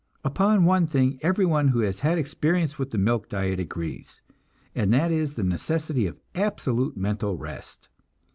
Upon 0.25 0.65
one 0.65 0.87
thing 0.87 1.19
everyone 1.21 1.67
who 1.67 1.81
has 1.81 1.99
had 1.99 2.17
experience 2.17 2.79
with 2.79 2.89
the 2.89 2.97
milk 2.97 3.29
diet 3.29 3.59
agrees, 3.59 4.23
and 4.73 4.91
that 4.91 5.11
is 5.11 5.35
the 5.35 5.43
necessity 5.43 6.07
of 6.07 6.17
absolute 6.33 6.97
mental 6.97 7.37
rest. 7.37 7.87